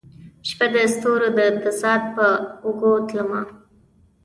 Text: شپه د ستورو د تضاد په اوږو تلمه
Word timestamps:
شپه 0.47 0.65
د 0.73 0.75
ستورو 0.93 1.27
د 1.37 1.39
تضاد 1.63 2.01
په 2.15 2.27
اوږو 2.65 2.93
تلمه 3.07 3.41